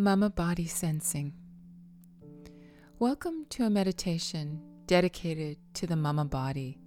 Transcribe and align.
Mama 0.00 0.30
Body 0.30 0.66
Sensing. 0.66 1.34
Welcome 2.98 3.44
to 3.50 3.64
a 3.64 3.70
meditation 3.70 4.58
dedicated 4.86 5.58
to 5.74 5.86
the 5.86 5.94
Mama 5.94 6.24
Body, 6.24 6.78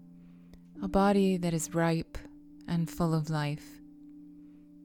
a 0.81 0.87
body 0.87 1.37
that 1.37 1.53
is 1.53 1.75
ripe 1.75 2.17
and 2.67 2.89
full 2.89 3.13
of 3.13 3.29
life. 3.29 3.83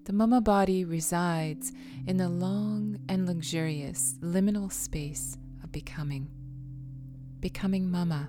The 0.05 0.13
Mama 0.13 0.43
Body 0.43 0.85
resides 0.85 1.73
in 2.07 2.19
the 2.19 2.29
long 2.29 2.99
and 3.09 3.27
luxurious 3.27 4.17
liminal 4.21 4.71
space 4.71 5.39
of 5.65 5.73
becoming. 5.73 6.29
Becoming 7.41 7.91
Mama 7.91 8.29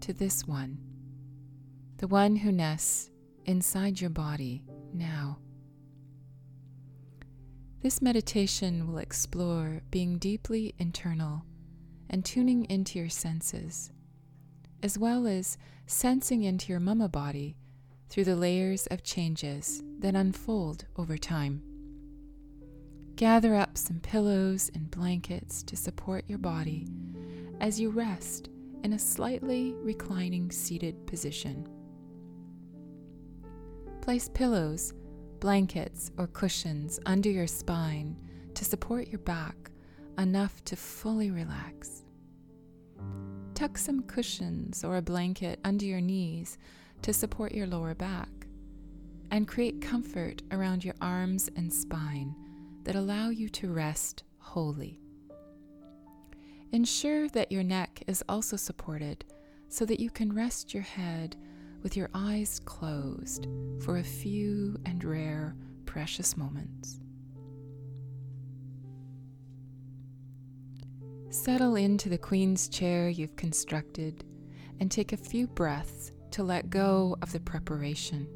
to 0.00 0.14
this 0.14 0.46
one, 0.46 0.78
the 1.98 2.08
one 2.08 2.34
who 2.34 2.50
nests 2.50 3.10
inside 3.44 4.00
your 4.00 4.08
body 4.08 4.64
now. 4.94 5.38
This 7.88 8.02
meditation 8.02 8.86
will 8.86 8.98
explore 8.98 9.80
being 9.90 10.18
deeply 10.18 10.74
internal 10.76 11.46
and 12.10 12.22
tuning 12.22 12.66
into 12.66 12.98
your 12.98 13.08
senses, 13.08 13.90
as 14.82 14.98
well 14.98 15.26
as 15.26 15.56
sensing 15.86 16.42
into 16.42 16.70
your 16.70 16.80
mama 16.80 17.08
body 17.08 17.56
through 18.10 18.24
the 18.24 18.36
layers 18.36 18.86
of 18.88 19.02
changes 19.02 19.82
that 20.00 20.14
unfold 20.14 20.84
over 20.98 21.16
time. 21.16 21.62
Gather 23.16 23.54
up 23.54 23.78
some 23.78 24.00
pillows 24.00 24.70
and 24.74 24.90
blankets 24.90 25.62
to 25.62 25.74
support 25.74 26.26
your 26.28 26.36
body 26.36 26.86
as 27.58 27.80
you 27.80 27.88
rest 27.88 28.50
in 28.84 28.92
a 28.92 28.98
slightly 28.98 29.74
reclining 29.78 30.50
seated 30.50 31.06
position. 31.06 31.66
Place 34.02 34.28
pillows 34.28 34.92
blankets 35.40 36.10
or 36.18 36.26
cushions 36.26 36.98
under 37.06 37.30
your 37.30 37.46
spine 37.46 38.16
to 38.54 38.64
support 38.64 39.08
your 39.08 39.20
back 39.20 39.70
enough 40.18 40.64
to 40.64 40.76
fully 40.76 41.30
relax. 41.30 42.02
Tuck 43.54 43.78
some 43.78 44.02
cushions 44.02 44.84
or 44.84 44.96
a 44.96 45.02
blanket 45.02 45.60
under 45.64 45.84
your 45.84 46.00
knees 46.00 46.58
to 47.02 47.12
support 47.12 47.52
your 47.52 47.66
lower 47.66 47.94
back 47.94 48.28
and 49.30 49.46
create 49.46 49.80
comfort 49.80 50.42
around 50.50 50.84
your 50.84 50.94
arms 51.00 51.48
and 51.56 51.72
spine 51.72 52.34
that 52.84 52.96
allow 52.96 53.28
you 53.28 53.48
to 53.48 53.72
rest 53.72 54.24
wholly. 54.38 55.00
Ensure 56.72 57.28
that 57.28 57.52
your 57.52 57.62
neck 57.62 58.02
is 58.06 58.24
also 58.28 58.56
supported 58.56 59.24
so 59.68 59.84
that 59.84 60.00
you 60.00 60.10
can 60.10 60.34
rest 60.34 60.74
your 60.74 60.82
head 60.82 61.36
with 61.82 61.96
your 61.96 62.10
eyes 62.14 62.60
closed 62.64 63.46
for 63.80 63.98
a 63.98 64.04
few 64.04 64.76
and 64.84 65.02
rare 65.04 65.56
precious 65.86 66.36
moments. 66.36 67.00
Settle 71.30 71.76
into 71.76 72.08
the 72.08 72.18
Queen's 72.18 72.68
chair 72.68 73.08
you've 73.08 73.36
constructed 73.36 74.24
and 74.80 74.90
take 74.90 75.12
a 75.12 75.16
few 75.16 75.46
breaths 75.46 76.12
to 76.30 76.42
let 76.42 76.70
go 76.70 77.16
of 77.22 77.32
the 77.32 77.40
preparation. 77.40 78.26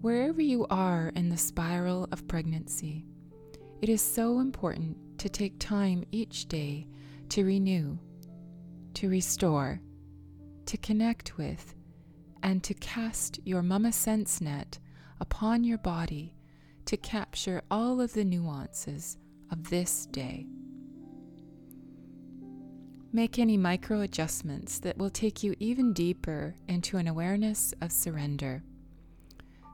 Wherever 0.00 0.40
you 0.40 0.66
are 0.70 1.12
in 1.16 1.28
the 1.28 1.36
spiral 1.36 2.08
of 2.12 2.28
pregnancy, 2.28 3.04
it 3.82 3.88
is 3.88 4.00
so 4.00 4.38
important 4.38 4.96
to 5.18 5.28
take 5.28 5.58
time 5.58 6.04
each 6.12 6.46
day 6.46 6.86
to 7.30 7.44
renew, 7.44 7.98
to 8.94 9.08
restore, 9.08 9.80
to 10.66 10.76
connect 10.76 11.38
with 11.38 11.74
and 12.42 12.62
to 12.62 12.74
cast 12.74 13.40
your 13.44 13.62
Mama 13.62 13.92
Sense 13.92 14.40
net 14.40 14.78
upon 15.20 15.64
your 15.64 15.78
body 15.78 16.34
to 16.84 16.96
capture 16.96 17.62
all 17.70 18.00
of 18.00 18.12
the 18.12 18.24
nuances 18.24 19.16
of 19.50 19.70
this 19.70 20.06
day. 20.06 20.46
Make 23.12 23.38
any 23.38 23.56
micro 23.56 24.02
adjustments 24.02 24.78
that 24.80 24.98
will 24.98 25.10
take 25.10 25.42
you 25.42 25.54
even 25.58 25.92
deeper 25.92 26.54
into 26.68 26.98
an 26.98 27.08
awareness 27.08 27.72
of 27.80 27.90
surrender. 27.90 28.62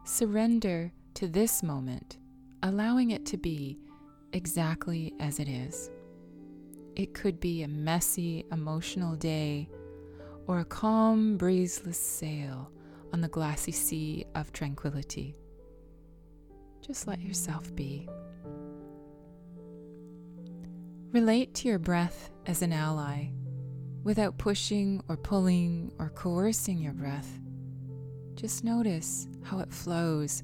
Surrender 0.04 0.92
to 1.14 1.26
this 1.26 1.62
moment, 1.62 2.18
allowing 2.62 3.10
it 3.10 3.26
to 3.26 3.36
be 3.36 3.78
exactly 4.32 5.12
as 5.18 5.38
it 5.38 5.48
is. 5.48 5.90
It 6.94 7.14
could 7.14 7.40
be 7.40 7.62
a 7.62 7.68
messy, 7.68 8.44
emotional 8.52 9.16
day 9.16 9.68
or 10.46 10.60
a 10.60 10.64
calm, 10.64 11.38
breezeless 11.38 11.94
sail 11.96 12.70
on 13.12 13.20
the 13.20 13.28
glassy 13.28 13.72
sea 13.72 14.24
of 14.34 14.52
tranquility. 14.52 15.36
Just 16.80 17.06
let 17.06 17.20
yourself 17.20 17.74
be. 17.74 18.08
Relate 21.12 21.54
to 21.54 21.68
your 21.68 21.78
breath 21.78 22.30
as 22.46 22.62
an 22.62 22.72
ally 22.72 23.28
without 24.02 24.38
pushing 24.38 25.02
or 25.08 25.16
pulling 25.16 25.92
or 25.98 26.08
coercing 26.10 26.78
your 26.78 26.94
breath. 26.94 27.38
Just 28.34 28.64
notice 28.64 29.28
how 29.42 29.60
it 29.60 29.72
flows 29.72 30.42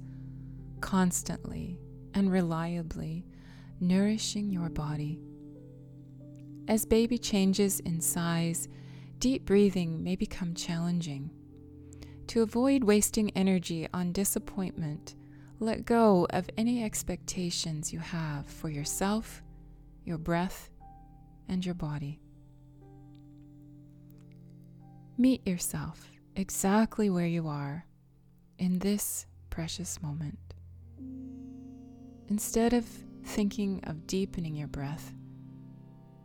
constantly 0.80 1.80
and 2.14 2.30
reliably, 2.30 3.24
nourishing 3.80 4.50
your 4.50 4.68
body. 4.68 5.20
As 6.68 6.84
baby 6.84 7.18
changes 7.18 7.80
in 7.80 8.00
size, 8.00 8.68
deep 9.18 9.44
breathing 9.44 10.02
may 10.02 10.16
become 10.16 10.54
challenging. 10.54 11.30
To 12.28 12.42
avoid 12.42 12.84
wasting 12.84 13.30
energy 13.30 13.88
on 13.92 14.12
disappointment, 14.12 15.14
let 15.60 15.84
go 15.84 16.26
of 16.30 16.48
any 16.56 16.84
expectations 16.84 17.92
you 17.92 17.98
have 17.98 18.46
for 18.46 18.68
yourself, 18.68 19.42
your 20.04 20.18
breath, 20.18 20.70
and 21.48 21.64
your 21.64 21.74
body. 21.74 22.20
Meet 25.16 25.46
yourself 25.46 26.06
exactly 26.36 27.10
where 27.10 27.26
you 27.26 27.48
are 27.48 27.86
in 28.58 28.78
this 28.78 29.26
precious 29.50 30.00
moment. 30.00 30.38
Instead 32.28 32.72
of 32.72 32.84
thinking 33.24 33.80
of 33.84 34.06
deepening 34.06 34.54
your 34.54 34.68
breath, 34.68 35.12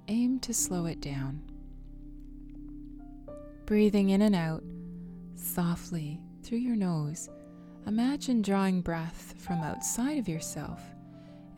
aim 0.10 0.40
to 0.42 0.54
slow 0.54 0.86
it 0.86 1.02
down 1.02 1.42
breathing 3.66 4.10
in 4.10 4.22
and 4.22 4.36
out 4.36 4.64
softly 5.36 6.20
through 6.44 6.60
your 6.60 6.76
nose. 6.76 7.30
Imagine 7.88 8.42
drawing 8.42 8.82
breath 8.82 9.36
from 9.38 9.62
outside 9.62 10.18
of 10.18 10.28
yourself 10.28 10.82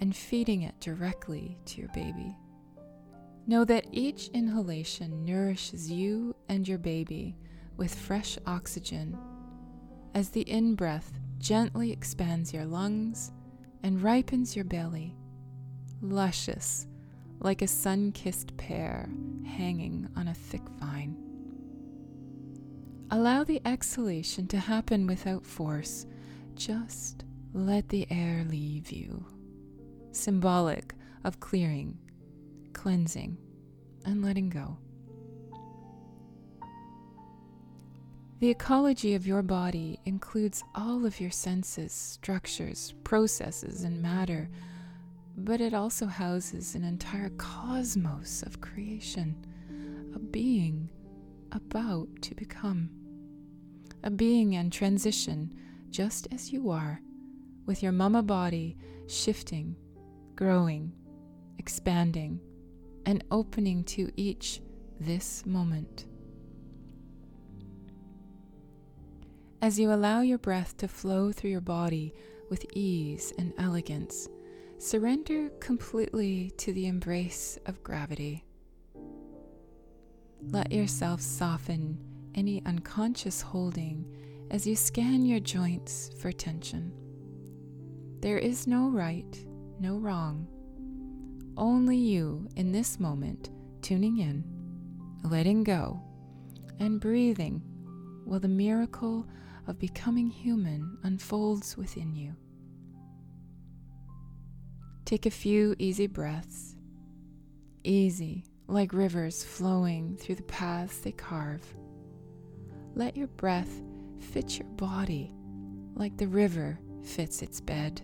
and 0.01 0.15
feeding 0.15 0.63
it 0.63 0.79
directly 0.79 1.57
to 1.65 1.79
your 1.79 1.89
baby. 1.89 2.35
Know 3.47 3.63
that 3.65 3.85
each 3.91 4.29
inhalation 4.29 5.23
nourishes 5.23 5.91
you 5.91 6.35
and 6.49 6.67
your 6.67 6.79
baby 6.79 7.37
with 7.77 7.93
fresh 7.93 8.37
oxygen 8.45 9.17
as 10.13 10.29
the 10.29 10.41
in 10.41 10.75
breath 10.75 11.19
gently 11.37 11.91
expands 11.91 12.53
your 12.53 12.65
lungs 12.65 13.31
and 13.83 14.01
ripens 14.01 14.55
your 14.55 14.65
belly, 14.65 15.15
luscious 16.01 16.87
like 17.39 17.61
a 17.61 17.67
sun 17.67 18.11
kissed 18.13 18.55
pear 18.57 19.09
hanging 19.45 20.07
on 20.15 20.29
a 20.29 20.33
thick 20.33 20.67
vine. 20.79 21.34
Allow 23.11 23.43
the 23.43 23.61
exhalation 23.65 24.47
to 24.47 24.57
happen 24.57 25.05
without 25.05 25.45
force. 25.45 26.07
Just 26.55 27.23
let 27.53 27.89
the 27.89 28.07
air 28.09 28.43
leave 28.49 28.91
you. 28.91 29.25
Symbolic 30.11 30.93
of 31.23 31.39
clearing, 31.39 31.97
cleansing, 32.73 33.37
and 34.05 34.23
letting 34.23 34.49
go. 34.49 34.77
The 38.39 38.49
ecology 38.49 39.13
of 39.13 39.25
your 39.25 39.41
body 39.41 39.99
includes 40.05 40.63
all 40.73 41.05
of 41.05 41.21
your 41.21 41.31
senses, 41.31 41.93
structures, 41.93 42.93
processes, 43.03 43.83
and 43.83 44.01
matter, 44.01 44.49
but 45.37 45.61
it 45.61 45.73
also 45.73 46.05
houses 46.05 46.75
an 46.75 46.83
entire 46.83 47.29
cosmos 47.29 48.43
of 48.43 48.61
creation, 48.61 49.45
a 50.13 50.19
being 50.19 50.89
about 51.51 52.07
to 52.21 52.35
become. 52.35 52.89
A 54.03 54.09
being 54.09 54.53
in 54.53 54.69
transition, 54.69 55.53
just 55.89 56.27
as 56.31 56.53
you 56.53 56.69
are, 56.69 57.01
with 57.65 57.81
your 57.81 57.91
mama 57.91 58.21
body 58.21 58.77
shifting, 59.07 59.75
growing, 60.35 60.91
expanding, 61.57 62.39
and 63.05 63.23
opening 63.31 63.83
to 63.83 64.11
each 64.15 64.61
this 64.99 65.45
moment. 65.45 66.05
As 69.61 69.79
you 69.79 69.91
allow 69.91 70.21
your 70.21 70.37
breath 70.37 70.77
to 70.77 70.87
flow 70.87 71.31
through 71.31 71.49
your 71.49 71.61
body 71.61 72.13
with 72.49 72.65
ease 72.73 73.33
and 73.39 73.53
elegance, 73.57 74.29
surrender 74.77 75.49
completely 75.59 76.51
to 76.57 76.71
the 76.73 76.87
embrace 76.87 77.57
of 77.65 77.83
gravity. 77.83 78.44
Let 80.41 80.71
yourself 80.71 81.21
soften 81.21 81.97
any 82.35 82.61
unconscious 82.65 83.41
holding 83.41 84.05
as 84.51 84.67
you 84.67 84.75
scan 84.75 85.25
your 85.25 85.39
joints 85.39 86.11
for 86.19 86.31
tension. 86.31 86.91
There 88.21 88.37
is 88.37 88.67
no 88.67 88.89
right, 88.89 89.45
no 89.79 89.97
wrong, 89.97 90.47
only 91.57 91.97
you 91.97 92.47
in 92.55 92.71
this 92.71 92.99
moment, 92.99 93.49
tuning 93.81 94.17
in, 94.17 94.43
letting 95.23 95.63
go, 95.63 96.01
and 96.79 96.99
breathing 96.99 97.61
while 98.25 98.39
the 98.39 98.47
miracle 98.47 99.27
of 99.67 99.79
becoming 99.79 100.29
human 100.29 100.97
unfolds 101.03 101.77
within 101.77 102.15
you. 102.15 102.35
Take 105.05 105.25
a 105.25 105.31
few 105.31 105.75
easy 105.77 106.07
breaths, 106.07 106.75
easy 107.83 108.43
like 108.67 108.93
rivers 108.93 109.43
flowing 109.43 110.17
through 110.17 110.35
the 110.35 110.43
paths 110.43 110.99
they 110.99 111.11
carve. 111.11 111.63
Let 112.95 113.17
your 113.17 113.27
breath 113.27 113.81
fit 114.19 114.57
your 114.57 114.67
body 114.69 115.33
like 115.95 116.17
the 116.17 116.27
river 116.27 116.79
fits 117.03 117.41
its 117.41 117.61
bed. 117.61 118.01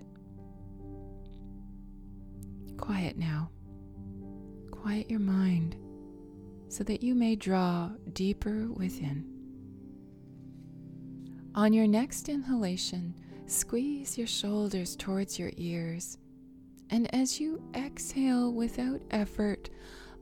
Quiet 2.77 3.17
now. 3.17 3.49
Quiet 4.71 5.09
your 5.09 5.19
mind 5.19 5.75
so 6.69 6.83
that 6.85 7.03
you 7.03 7.13
may 7.13 7.35
draw 7.35 7.89
deeper 8.13 8.67
within. 8.71 9.25
On 11.53 11.73
your 11.73 11.87
next 11.87 12.29
inhalation, 12.29 13.13
squeeze 13.45 14.17
your 14.17 14.27
shoulders 14.27 14.95
towards 14.95 15.37
your 15.37 15.51
ears. 15.57 16.17
And 16.89 17.13
as 17.13 17.39
you 17.41 17.61
exhale 17.75 18.53
without 18.53 19.01
effort, 19.11 19.69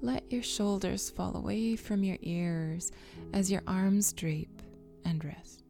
let 0.01 0.31
your 0.31 0.43
shoulders 0.43 1.09
fall 1.09 1.35
away 1.35 1.75
from 1.75 2.03
your 2.03 2.17
ears 2.21 2.91
as 3.33 3.51
your 3.51 3.63
arms 3.67 4.13
drape 4.13 4.61
and 5.05 5.23
rest. 5.25 5.63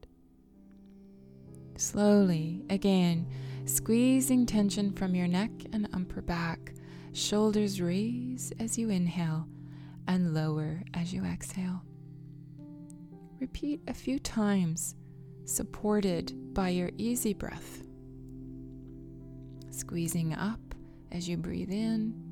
Slowly, 1.78 2.64
again, 2.70 3.28
squeezing 3.66 4.46
tension 4.46 4.92
from 4.92 5.16
your 5.16 5.28
neck 5.28 5.52
and 5.74 5.88
upper 5.94 6.22
back, 6.22 6.74
shoulders 7.14 7.82
raise 7.82 8.52
as 8.60 8.78
you 8.78 8.90
inhale 8.90 9.48
and 10.08 10.34
lower 10.34 10.84
as 10.94 11.14
you 11.14 11.24
exhale. 11.24 11.82
Repeat 13.40 13.82
a 13.88 13.94
few 13.94 14.20
times, 14.20 14.96
supported 15.46 16.54
by 16.54 16.70
your 16.70 16.92
easy 16.98 17.34
breath. 17.34 17.84
Squeezing 19.72 20.34
up 20.34 20.60
as 21.12 21.30
you 21.30 21.38
breathe 21.38 21.72
in 21.72 22.29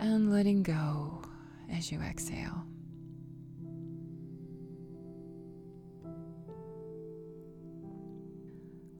and 0.00 0.32
letting 0.32 0.62
go 0.62 1.22
as 1.70 1.90
you 1.90 2.00
exhale. 2.00 2.64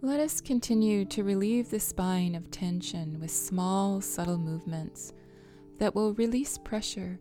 Let 0.00 0.20
us 0.20 0.40
continue 0.40 1.04
to 1.06 1.24
relieve 1.24 1.70
the 1.70 1.80
spine 1.80 2.34
of 2.34 2.50
tension 2.50 3.18
with 3.20 3.30
small, 3.30 4.00
subtle 4.00 4.38
movements 4.38 5.12
that 5.78 5.94
will 5.94 6.14
release 6.14 6.56
pressure 6.56 7.18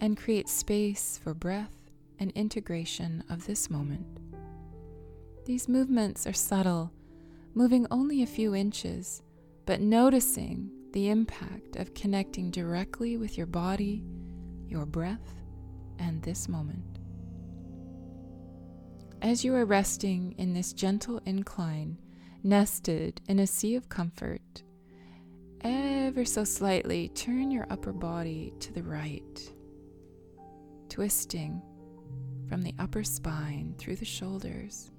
and 0.00 0.16
create 0.16 0.48
space 0.48 1.18
for 1.22 1.34
breath 1.34 1.90
and 2.18 2.30
integration 2.32 3.24
of 3.30 3.46
this 3.46 3.70
moment. 3.70 4.06
These 5.46 5.68
movements 5.68 6.26
are 6.26 6.32
subtle, 6.32 6.92
moving 7.54 7.86
only 7.90 8.22
a 8.22 8.26
few 8.26 8.54
inches, 8.54 9.22
but 9.66 9.80
noticing 9.80 10.70
the 10.92 11.08
impact 11.08 11.76
of 11.76 11.94
connecting 11.94 12.50
directly 12.50 13.16
with 13.16 13.36
your 13.38 13.46
body, 13.46 14.04
your 14.66 14.86
breath, 14.86 15.34
and 15.98 16.22
this 16.22 16.48
moment. 16.48 16.98
As 19.22 19.44
you 19.44 19.54
are 19.54 19.66
resting 19.66 20.34
in 20.38 20.54
this 20.54 20.72
gentle 20.72 21.20
incline, 21.26 21.98
nested 22.42 23.20
in 23.28 23.38
a 23.38 23.46
sea 23.46 23.74
of 23.76 23.88
comfort. 23.88 24.62
Ever 25.60 26.24
so 26.24 26.42
slightly, 26.42 27.08
turn 27.10 27.50
your 27.50 27.66
upper 27.68 27.92
body 27.92 28.54
to 28.60 28.72
the 28.72 28.82
right, 28.82 29.52
twisting 30.88 31.60
from 32.48 32.62
the 32.62 32.74
upper 32.78 33.04
spine 33.04 33.74
through 33.78 33.96
the 33.96 34.04
shoulders. 34.04 34.90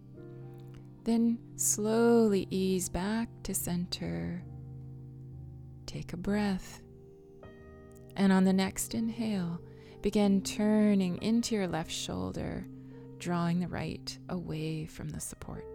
Then 1.03 1.39
slowly 1.55 2.47
ease 2.51 2.89
back 2.89 3.27
to 3.43 3.55
center. 3.55 4.43
Take 5.91 6.13
a 6.13 6.17
breath. 6.17 6.81
And 8.15 8.31
on 8.31 8.45
the 8.45 8.53
next 8.53 8.93
inhale, 8.93 9.59
begin 10.01 10.41
turning 10.41 11.21
into 11.21 11.53
your 11.53 11.67
left 11.67 11.91
shoulder, 11.91 12.65
drawing 13.17 13.59
the 13.59 13.67
right 13.67 14.17
away 14.29 14.85
from 14.85 15.09
the 15.09 15.19
support. 15.19 15.65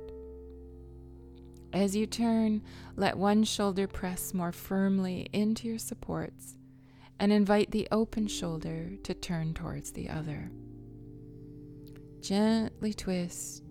As 1.74 1.94
you 1.94 2.06
turn, 2.06 2.62
let 2.96 3.18
one 3.18 3.44
shoulder 3.44 3.86
press 3.86 4.32
more 4.32 4.52
firmly 4.52 5.28
into 5.34 5.68
your 5.68 5.78
supports 5.78 6.56
and 7.20 7.30
invite 7.30 7.70
the 7.70 7.86
open 7.92 8.26
shoulder 8.26 8.92
to 9.02 9.12
turn 9.12 9.52
towards 9.52 9.92
the 9.92 10.08
other. 10.08 10.50
Gently 12.22 12.94
twist 12.94 13.64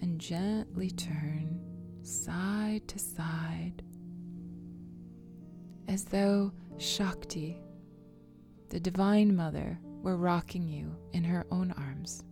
and 0.00 0.18
gently 0.18 0.88
turn 0.88 1.60
side 2.02 2.88
to 2.88 2.98
side 2.98 3.82
as 5.94 6.02
though 6.02 6.50
Shakti, 6.76 7.56
the 8.70 8.80
Divine 8.80 9.36
Mother, 9.36 9.78
were 10.02 10.16
rocking 10.16 10.66
you 10.66 10.92
in 11.12 11.22
her 11.22 11.46
own 11.52 11.72
arms. 11.78 12.24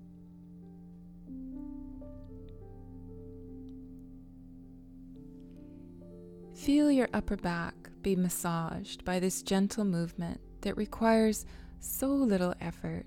Feel 6.56 6.90
your 6.90 7.08
upper 7.14 7.36
back 7.36 7.74
be 8.02 8.16
massaged 8.16 9.04
by 9.04 9.20
this 9.20 9.42
gentle 9.42 9.84
movement 9.84 10.40
that 10.62 10.76
requires 10.76 11.46
so 11.78 12.08
little 12.08 12.54
effort, 12.60 13.06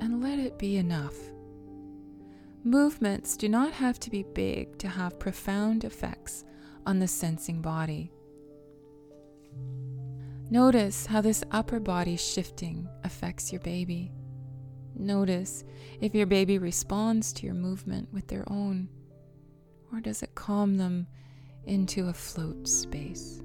and 0.00 0.22
let 0.22 0.38
it 0.38 0.58
be 0.58 0.78
enough. 0.78 1.16
Movements 2.64 3.36
do 3.36 3.46
not 3.46 3.74
have 3.74 4.00
to 4.00 4.10
be 4.10 4.22
big 4.22 4.78
to 4.78 4.88
have 4.88 5.18
profound 5.18 5.84
effects 5.84 6.44
on 6.86 6.98
the 6.98 7.08
sensing 7.08 7.60
body. 7.60 8.10
Notice 10.50 11.06
how 11.06 11.20
this 11.20 11.44
upper 11.50 11.78
body 11.78 12.16
shifting 12.16 12.88
affects 13.04 13.52
your 13.52 13.60
baby. 13.60 14.12
Notice 14.96 15.64
if 16.00 16.14
your 16.14 16.26
baby 16.26 16.58
responds 16.58 17.32
to 17.34 17.46
your 17.46 17.54
movement 17.54 18.12
with 18.12 18.26
their 18.28 18.44
own, 18.50 18.88
or 19.92 20.00
does 20.00 20.22
it 20.22 20.34
calm 20.34 20.76
them 20.76 21.06
into 21.66 22.08
a 22.08 22.12
float 22.12 22.66
space. 22.66 23.42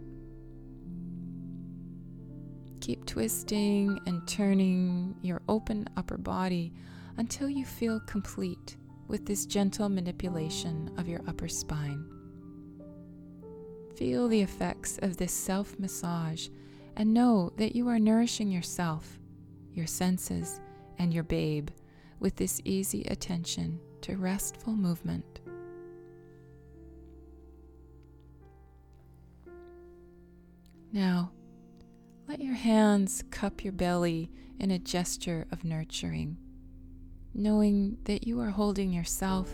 Keep 2.81 3.05
twisting 3.05 3.99
and 4.05 4.27
turning 4.27 5.15
your 5.21 5.41
open 5.47 5.87
upper 5.97 6.17
body 6.17 6.73
until 7.17 7.49
you 7.49 7.65
feel 7.65 7.99
complete 8.01 8.77
with 9.07 9.25
this 9.25 9.45
gentle 9.45 9.89
manipulation 9.89 10.91
of 10.97 11.07
your 11.07 11.21
upper 11.27 11.47
spine. 11.47 12.14
Feel 13.95 14.27
the 14.27 14.41
effects 14.41 14.99
of 15.01 15.15
this 15.15 15.31
self 15.31 15.79
massage 15.79 16.49
and 16.97 17.13
know 17.13 17.53
that 17.55 17.75
you 17.75 17.87
are 17.87 17.99
nourishing 17.99 18.51
yourself, 18.51 19.19
your 19.73 19.87
senses, 19.87 20.59
and 20.97 21.13
your 21.13 21.23
babe 21.23 21.69
with 22.19 22.35
this 22.35 22.61
easy 22.65 23.03
attention 23.05 23.79
to 24.01 24.17
restful 24.17 24.73
movement. 24.73 25.39
Now, 30.91 31.31
let 32.27 32.41
your 32.41 32.53
hands 32.53 33.23
cup 33.31 33.63
your 33.63 33.73
belly 33.73 34.29
in 34.59 34.71
a 34.71 34.79
gesture 34.79 35.45
of 35.51 35.63
nurturing, 35.63 36.37
knowing 37.33 37.97
that 38.05 38.27
you 38.27 38.39
are 38.41 38.49
holding 38.49 38.91
yourself 38.91 39.49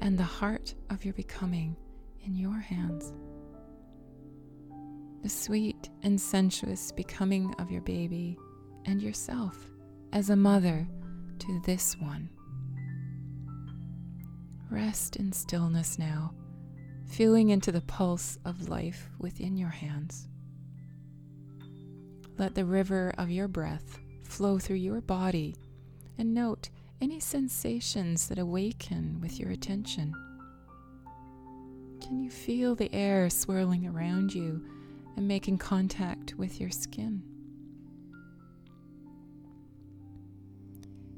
and 0.00 0.18
the 0.18 0.24
heart 0.24 0.74
of 0.88 1.04
your 1.04 1.14
becoming 1.14 1.76
in 2.24 2.34
your 2.34 2.58
hands. 2.58 3.12
The 5.22 5.28
sweet 5.28 5.90
and 6.02 6.18
sensuous 6.18 6.92
becoming 6.92 7.54
of 7.58 7.70
your 7.70 7.82
baby 7.82 8.38
and 8.86 9.02
yourself 9.02 9.56
as 10.12 10.30
a 10.30 10.36
mother 10.36 10.88
to 11.40 11.60
this 11.66 11.94
one. 11.98 12.30
Rest 14.70 15.16
in 15.16 15.32
stillness 15.32 15.98
now, 15.98 16.32
feeling 17.06 17.50
into 17.50 17.70
the 17.70 17.82
pulse 17.82 18.38
of 18.44 18.68
life 18.68 19.10
within 19.18 19.56
your 19.56 19.68
hands. 19.68 20.28
Let 22.38 22.54
the 22.54 22.64
river 22.64 23.12
of 23.18 23.30
your 23.30 23.48
breath 23.48 23.98
flow 24.22 24.58
through 24.58 24.76
your 24.76 25.02
body 25.02 25.56
and 26.16 26.32
note 26.32 26.70
any 27.02 27.20
sensations 27.20 28.28
that 28.28 28.38
awaken 28.38 29.20
with 29.20 29.38
your 29.38 29.50
attention. 29.50 30.14
Can 32.00 32.22
you 32.22 32.30
feel 32.30 32.74
the 32.74 32.92
air 32.94 33.28
swirling 33.28 33.86
around 33.86 34.32
you 34.32 34.64
and 35.16 35.26
making 35.28 35.58
contact 35.58 36.34
with 36.36 36.60
your 36.60 36.70
skin? 36.70 37.22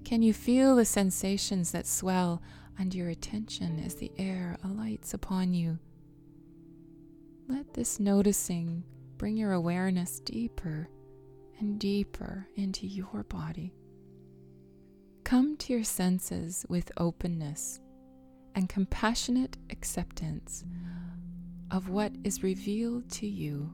Can 0.04 0.22
you 0.22 0.34
feel 0.34 0.76
the 0.76 0.84
sensations 0.84 1.72
that 1.72 1.86
swell 1.86 2.42
under 2.78 2.96
your 2.98 3.08
attention 3.08 3.82
as 3.84 3.94
the 3.94 4.12
air 4.18 4.58
alights 4.62 5.14
upon 5.14 5.54
you? 5.54 5.78
Let 7.48 7.74
this 7.74 7.98
noticing 7.98 8.84
bring 9.16 9.36
your 9.36 9.52
awareness 9.52 10.20
deeper 10.20 10.88
and 11.58 11.78
deeper 11.78 12.46
into 12.56 12.86
your 12.86 13.22
body. 13.24 13.72
Come 15.24 15.56
to 15.58 15.72
your 15.72 15.84
senses 15.84 16.66
with 16.68 16.92
openness 16.96 17.80
and 18.54 18.68
compassionate 18.68 19.56
acceptance 19.70 20.64
of 21.70 21.88
what 21.88 22.12
is 22.22 22.42
revealed 22.42 23.10
to 23.12 23.26
you 23.26 23.72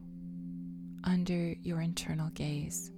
under 1.08 1.54
your 1.62 1.80
internal 1.80 2.28
gaze. 2.30 2.92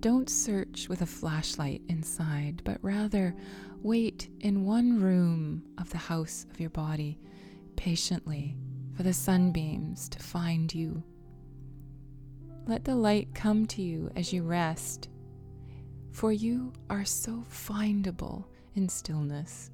Don't 0.00 0.28
search 0.28 0.86
with 0.88 1.02
a 1.02 1.06
flashlight 1.06 1.80
inside, 1.88 2.62
but 2.62 2.78
rather 2.82 3.34
wait 3.82 4.28
in 4.40 4.64
one 4.64 5.00
room 5.00 5.62
of 5.78 5.90
the 5.90 5.98
house 5.98 6.46
of 6.50 6.60
your 6.60 6.70
body 6.70 7.18
patiently 7.74 8.56
for 8.94 9.02
the 9.02 9.12
sunbeams 9.12 10.08
to 10.10 10.18
find 10.18 10.72
you. 10.72 11.02
Let 12.66 12.84
the 12.84 12.94
light 12.94 13.34
come 13.34 13.66
to 13.66 13.82
you 13.82 14.10
as 14.14 14.32
you 14.32 14.42
rest, 14.42 15.08
for 16.12 16.32
you 16.32 16.72
are 16.90 17.04
so 17.04 17.44
findable 17.50 18.44
in 18.74 18.88
stillness. 18.88 19.70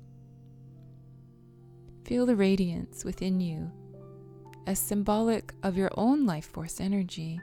Feel 2.04 2.25
the 2.25 2.37
radiance 2.37 3.04
within 3.04 3.40
you 3.40 3.73
as 4.66 4.78
symbolic 4.78 5.52
of 5.62 5.76
your 5.76 5.90
own 5.97 6.26
life 6.26 6.47
force 6.47 6.80
energy 6.80 7.40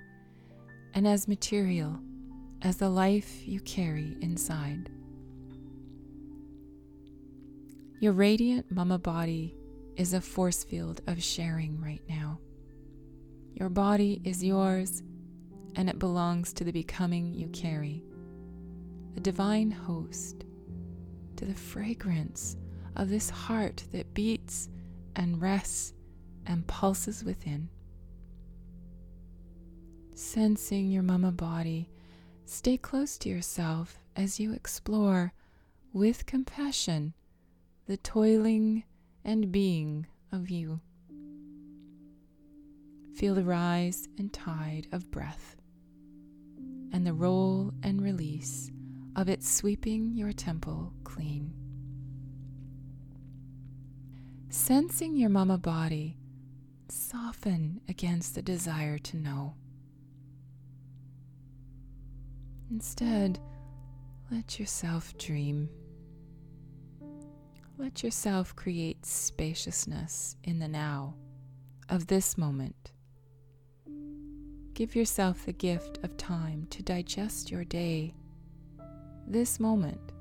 and 0.94 1.08
as 1.08 1.28
material 1.28 2.00
as 2.62 2.78
the 2.78 2.90
life 2.90 3.48
you 3.48 3.60
carry 3.62 4.18
inside. 4.22 4.90
Your 8.00 8.13
radiant 8.13 8.72
mama 8.72 8.98
body 8.98 9.56
is 9.96 10.13
a 10.13 10.22
force 10.22 10.63
field 10.63 11.01
of 11.08 11.22
sharing 11.22 11.80
right 11.80 12.01
now. 12.10 12.40
Your 13.54 13.70
body 13.70 14.22
is 14.24 14.44
yours 14.44 15.04
and 15.75 15.90
it 15.90 16.00
belongs 16.00 16.54
to 16.54 16.63
the 16.63 16.72
becoming 16.72 17.34
you 17.34 17.48
carry, 17.50 18.04
a 19.16 19.20
divine 19.20 19.72
host, 19.72 20.46
to 21.36 21.46
the 21.46 21.54
fragrance 21.54 22.58
of 22.96 23.10
this 23.10 23.30
heart 23.30 23.84
that 23.92 24.13
beats 24.13 24.70
and 25.16 25.42
rests 25.42 25.94
and 26.51 26.67
pulses 26.67 27.24
within. 27.24 27.70
Sensing 30.13 30.91
your 30.91 31.03
mama 31.03 31.31
body 31.31 31.89
Stay 32.53 32.75
close 32.75 33.17
to 33.17 33.29
yourself 33.29 33.98
as 34.13 34.38
you 34.38 34.51
explore 34.51 35.31
with 35.93 36.25
compassion 36.25 37.13
the 37.88 37.96
toiling 37.96 38.84
and 39.24 39.53
being 39.53 40.05
of 40.34 40.50
you. 40.50 40.81
Feel 43.15 43.36
the 43.36 43.46
rise 43.46 44.10
and 44.17 44.34
tide 44.34 44.86
of 44.91 45.10
breath 45.12 45.55
and 46.91 47.08
the 47.08 47.13
roll 47.13 47.74
and 47.84 48.01
release 48.01 48.70
of 49.15 49.29
it 49.29 49.43
sweeping 49.43 50.13
your 50.13 50.34
temple 50.34 50.91
clean. 51.05 51.53
Sensing 54.50 55.15
your 55.15 55.29
mama 55.29 55.58
body 55.58 56.17
soften 56.91 57.79
against 57.88 58.36
the 58.36 58.41
desire 58.41 58.98
to 58.98 59.17
know. 59.17 59.53
Instead, 62.69 63.39
let 64.29 64.60
yourself 64.60 65.17
dream. 65.17 65.69
Let 67.77 68.03
yourself 68.03 68.55
create 68.55 69.05
spaciousness 69.05 70.36
in 70.43 70.60
the 70.60 70.67
now 70.67 71.15
of 71.89 72.07
this 72.07 72.38
moment. 72.38 72.91
Give 74.74 74.95
yourself 74.95 75.45
the 75.45 75.53
gift 75.53 76.00
of 76.03 76.17
time 76.17 76.67
to 76.71 76.83
digest 76.83 77.51
your 77.51 77.63
day, 77.63 78.13
this 79.27 79.60
moment, 79.60 80.12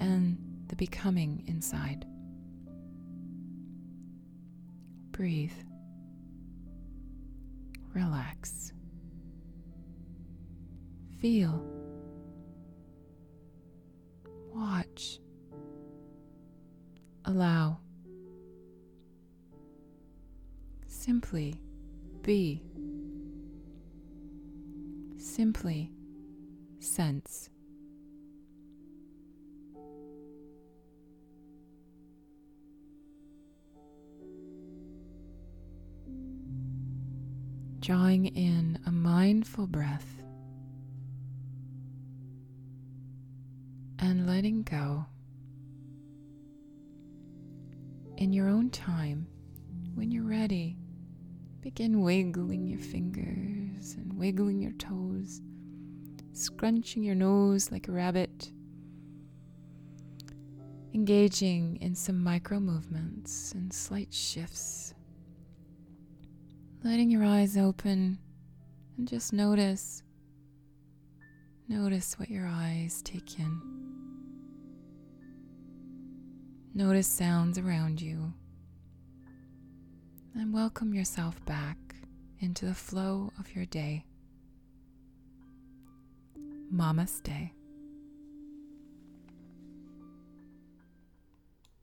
and 0.00 0.38
the 0.68 0.76
becoming 0.76 1.44
inside. 1.46 2.06
Breathe. 5.12 5.52
Relax. 7.94 8.72
Feel. 11.20 11.62
Watch. 14.54 15.20
Allow. 17.24 17.78
Simply 20.86 21.54
be. 22.22 22.62
Simply 25.18 25.90
sense. 26.80 27.51
Drawing 37.82 38.26
in 38.26 38.78
a 38.86 38.92
mindful 38.92 39.66
breath 39.66 40.22
and 43.98 44.24
letting 44.24 44.62
go. 44.62 45.04
In 48.18 48.32
your 48.32 48.48
own 48.48 48.70
time, 48.70 49.26
when 49.96 50.12
you're 50.12 50.22
ready, 50.22 50.78
begin 51.60 52.02
wiggling 52.02 52.68
your 52.68 52.78
fingers 52.78 53.96
and 53.96 54.16
wiggling 54.16 54.62
your 54.62 54.74
toes, 54.74 55.40
scrunching 56.34 57.02
your 57.02 57.16
nose 57.16 57.72
like 57.72 57.88
a 57.88 57.92
rabbit, 57.92 58.52
engaging 60.94 61.78
in 61.80 61.96
some 61.96 62.22
micro 62.22 62.60
movements 62.60 63.50
and 63.50 63.72
slight 63.72 64.14
shifts. 64.14 64.94
Letting 66.84 67.12
your 67.12 67.24
eyes 67.24 67.56
open 67.56 68.18
and 68.98 69.06
just 69.06 69.32
notice. 69.32 70.02
Notice 71.68 72.18
what 72.18 72.28
your 72.28 72.46
eyes 72.46 73.02
take 73.04 73.38
in. 73.38 73.60
Notice 76.74 77.06
sounds 77.06 77.56
around 77.56 78.00
you 78.02 78.32
and 80.34 80.52
welcome 80.52 80.92
yourself 80.92 81.42
back 81.44 81.76
into 82.40 82.66
the 82.66 82.74
flow 82.74 83.32
of 83.38 83.54
your 83.54 83.66
day. 83.66 84.04
Namaste. 86.74 87.50